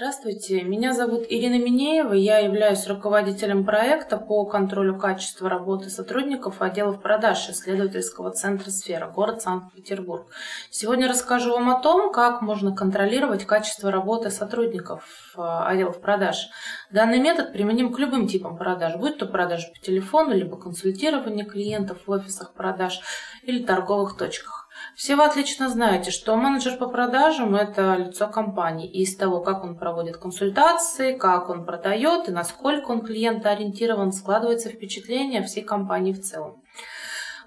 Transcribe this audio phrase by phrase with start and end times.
[0.00, 7.02] Здравствуйте, меня зовут Ирина Минеева, я являюсь руководителем проекта по контролю качества работы сотрудников отделов
[7.02, 10.28] продаж исследовательского центра «Сфера», город Санкт-Петербург.
[10.70, 16.48] Сегодня расскажу вам о том, как можно контролировать качество работы сотрудников э, отделов продаж.
[16.92, 21.98] Данный метод применим к любым типам продаж, будь то продажи по телефону, либо консультирование клиентов
[22.06, 23.00] в офисах продаж
[23.42, 24.57] или торговых точках.
[24.98, 28.90] Все вы отлично знаете, что менеджер по продажам– это лицо компании.
[28.90, 34.70] И из того, как он проводит консультации, как он продает и насколько он клиентоориентирован, складывается
[34.70, 36.64] впечатление всей компании в целом.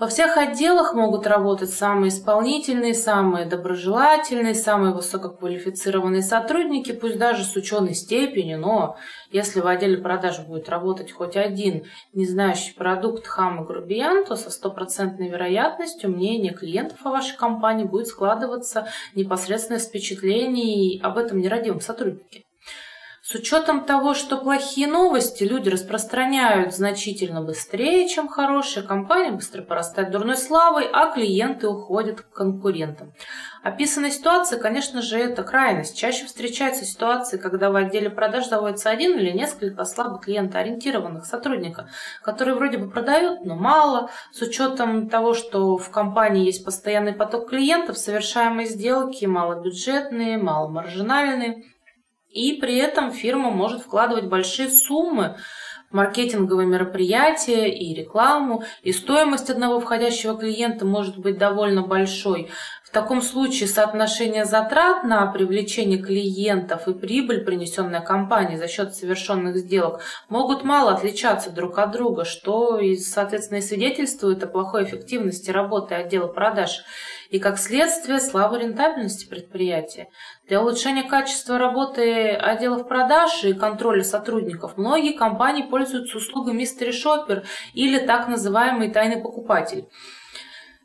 [0.00, 7.54] Во всех отделах могут работать самые исполнительные, самые доброжелательные, самые высококвалифицированные сотрудники, пусть даже с
[7.54, 8.96] ученой степенью, но
[9.30, 14.36] если в отделе продаж будет работать хоть один не знающий продукт хам и грубиян, то
[14.36, 21.82] со стопроцентной вероятностью мнение клиентов о вашей компании будет складываться непосредственное впечатление об этом нерадивом
[21.82, 22.44] сотруднике.
[23.30, 30.10] С учетом того, что плохие новости люди распространяют значительно быстрее, чем хорошие, компания быстро порастает
[30.10, 33.12] дурной славой, а клиенты уходят к конкурентам.
[33.62, 35.96] Описанная ситуация, конечно же, это крайность.
[35.96, 41.86] Чаще встречаются ситуации, когда в отделе продаж заводится один или несколько слабо клиентоориентированных сотрудников,
[42.24, 44.10] которые вроде бы продают, но мало.
[44.32, 51.62] С учетом того, что в компании есть постоянный поток клиентов, совершаемые сделки малобюджетные, маломаржинальные–
[52.30, 55.36] и при этом фирма может вкладывать большие суммы
[55.90, 62.48] в маркетинговые мероприятия и рекламу, и стоимость одного входящего клиента может быть довольно большой.
[62.90, 69.58] В таком случае соотношение затрат на привлечение клиентов и прибыль, принесенная компанией за счет совершенных
[69.58, 75.94] сделок, могут мало отличаться друг от друга, что, соответственно, и свидетельствует о плохой эффективности работы
[75.94, 76.82] отдела продаж
[77.30, 80.08] и, как следствие, слабой рентабельности предприятия.
[80.48, 87.44] Для улучшения качества работы отделов продаж и контроля сотрудников многие компании пользуются услугой Mystery Shopper
[87.72, 89.86] или так называемый тайный покупатель.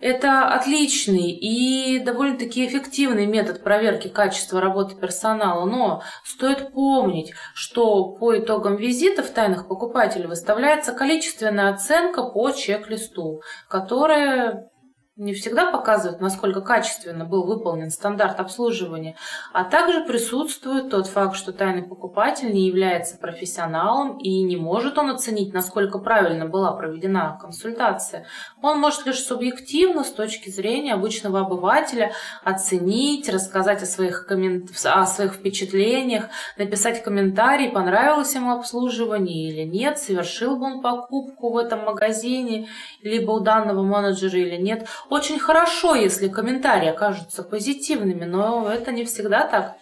[0.00, 8.36] Это отличный и довольно-таки эффективный метод проверки качества работы персонала, но стоит помнить, что по
[8.36, 14.68] итогам визитов тайных покупателей выставляется количественная оценка по чек-листу, которая
[15.16, 19.14] не всегда показывает, насколько качественно был выполнен стандарт обслуживания,
[19.52, 25.10] а также присутствует тот факт, что тайный покупатель не является профессионалом и не может он
[25.10, 28.26] оценить, насколько правильно была проведена консультация.
[28.60, 34.70] Он может лишь субъективно, с точки зрения обычного обывателя, оценить, рассказать о своих, коммент...
[34.84, 36.24] о своих впечатлениях,
[36.58, 42.66] написать комментарий, понравилось ему обслуживание или нет, совершил бы он покупку в этом магазине,
[43.00, 49.04] либо у данного менеджера или нет– очень хорошо, если комментарии окажутся позитивными, но это не
[49.04, 49.76] всегда так.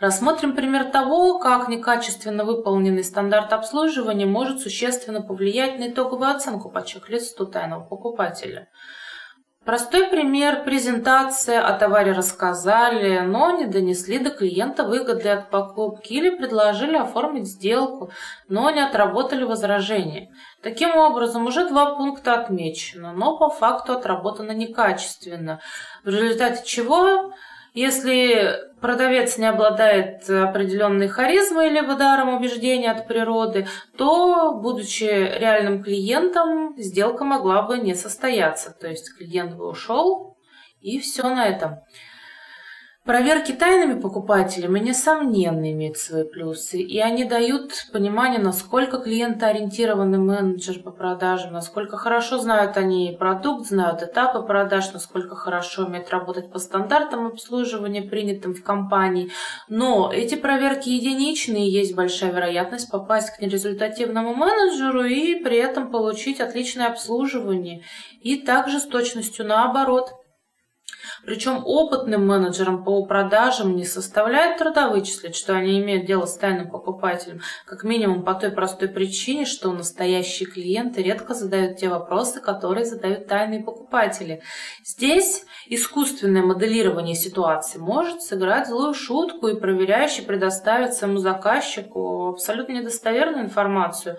[0.00, 6.82] Рассмотрим пример того, как некачественно выполненный стандарт обслуживания может существенно повлиять на итоговую оценку по
[6.84, 8.68] чек-листу тайного покупателя.
[9.70, 16.30] Простой пример– презентация, о товаре рассказали, но не донесли до клиента выгоды от покупки или
[16.30, 18.10] предложили оформить сделку,
[18.48, 20.34] но не отработали возражения.
[20.60, 25.60] Таким образом, уже два пункта отмечено, но по факту отработано некачественно,
[26.02, 27.32] в результате чего
[27.74, 33.66] если продавец не обладает определенной харизмой или даром убеждения от природы,
[33.96, 38.74] то, будучи реальным клиентом, сделка могла бы не состояться.
[38.78, 40.36] То есть клиент бы ушел,
[40.80, 41.80] и все на этом.
[43.06, 50.90] Проверки тайными покупателями, несомненно, имеют свои плюсы, и они дают понимание, насколько клиентоориентированный менеджер по
[50.90, 57.28] продажам, насколько хорошо знают они продукт, знают этапы продаж, насколько хорошо умеют работать по стандартам
[57.28, 59.30] обслуживания, принятым в компании.
[59.66, 66.38] Но эти проверки единичные, есть большая вероятность попасть к нерезультативному менеджеру и при этом получить
[66.38, 67.82] отличное обслуживание,
[68.20, 70.10] и также с точностью наоборот–
[71.24, 76.70] причем опытным менеджерам по продажам не составляет труда вычислить, что они имеют дело с тайным
[76.70, 82.84] покупателем, как минимум по той простой причине, что настоящие клиенты редко задают те вопросы, которые
[82.84, 84.42] задают тайные покупатели.
[84.84, 93.44] Здесь искусственное моделирование ситуации может сыграть злую шутку и проверяющий предоставит своему заказчику абсолютно недостоверную
[93.44, 94.16] информацию.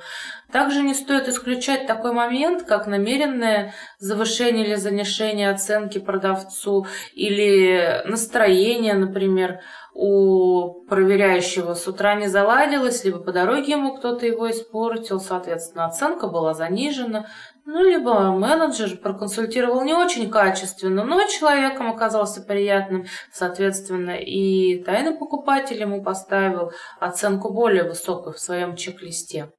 [0.51, 8.93] Также не стоит исключать такой момент, как намеренное завышение или занижение оценки продавцу или настроение,
[8.93, 9.59] например,
[9.93, 16.27] у проверяющего с утра не заладилось, либо по дороге ему кто-то его испортил, соответственно, оценка
[16.27, 17.27] была занижена.
[17.65, 25.79] Ну, либо менеджер проконсультировал не очень качественно, но человеком оказался приятным, соответственно, и тайный покупатель
[25.79, 29.51] ему поставил оценку более высокую в своем чек-листе.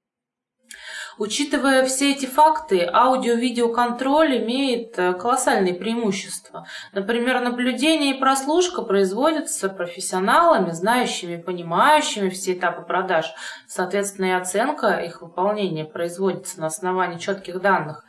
[1.18, 6.66] Учитывая все эти факты, аудио-видеоконтроль имеет э, колоссальные преимущества.
[6.92, 13.32] Например, наблюдение и прослушка производятся профессионалами, знающими, понимающими все этапы продаж.
[13.66, 18.04] Соответственно, и оценка их выполнения производится на основании четких данных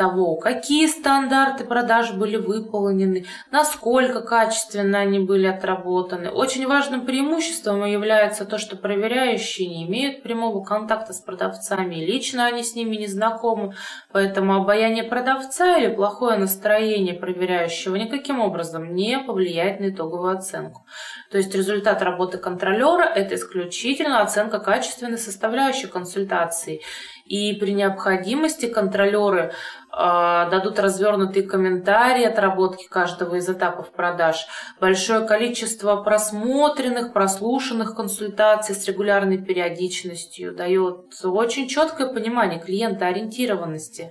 [0.00, 6.30] того, какие стандарты продаж были выполнены, насколько качественно они были отработаны.
[6.30, 12.62] Очень важным преимуществом является то, что проверяющие не имеют прямого контакта с продавцами, лично они
[12.62, 13.74] с ними не знакомы,
[14.10, 20.86] поэтому обаяние продавца или плохое настроение проверяющего никаким образом не повлияет на итоговую оценку.
[21.30, 26.80] То есть результат работы контролера– это исключительно оценка качественной составляющей консультации.
[27.30, 29.52] И при необходимости контролеры
[29.92, 34.48] а, дадут развернутые комментарии отработки каждого из этапов продаж,
[34.80, 44.10] большое количество просмотренных, прослушанных консультаций с регулярной периодичностью дает очень четкое понимание клиента ориентированности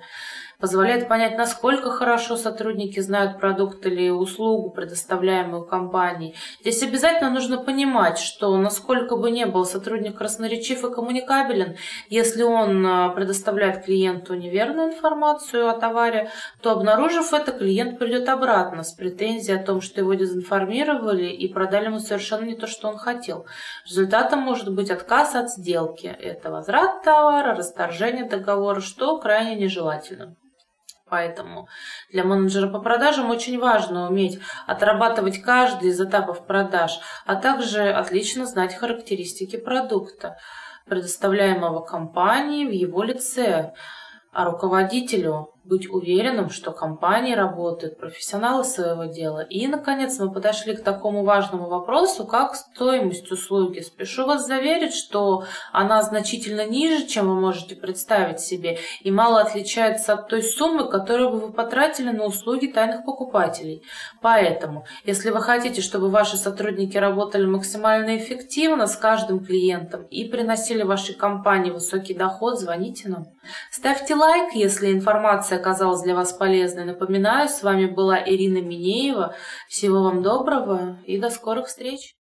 [0.60, 6.36] позволяет понять, насколько хорошо сотрудники знают продукт или услугу, предоставляемую компанией.
[6.60, 11.78] Здесь обязательно нужно понимать, что насколько бы не был сотрудник красноречив и коммуникабелен,
[12.10, 16.30] если он а, предоставляет клиенту неверную информацию о товаре,
[16.62, 21.86] то обнаружив это, клиент придет обратно с претензией о том, что его дезинформировали и продали
[21.86, 23.46] ему совершенно не то, что он хотел.
[23.86, 26.08] Результатом может быть отказ от сделки.
[26.08, 30.36] Это возврат товара, расторжение договора, что крайне нежелательно.
[31.10, 31.68] Поэтому
[32.12, 38.46] для менеджера по продажам очень важно уметь отрабатывать каждый из этапов продаж, а также отлично
[38.46, 40.38] знать характеристики продукта,
[40.86, 43.74] предоставляемого компанией в его лице,
[44.32, 49.42] а руководителю быть уверенным, что компании работают профессионалы своего дела.
[49.42, 53.80] И, наконец, мы подошли к такому важному вопросу, как стоимость услуги.
[53.80, 60.14] Спешу вас заверить, что она значительно ниже, чем вы можете представить себе, и мало отличается
[60.14, 63.84] от той суммы, которую бы вы потратили на услуги тайных покупателей.
[64.22, 70.82] Поэтому, если вы хотите, чтобы ваши сотрудники работали максимально эффективно с каждым клиентом и приносили
[70.82, 73.28] вашей компании высокий доход, звоните нам.
[73.72, 76.86] Ставьте лайк, если информация оказалась для вас полезной.
[76.86, 79.36] Напоминаю, с вами была Ирина Минеева.
[79.68, 82.19] Всего вам доброго и до скорых встреч!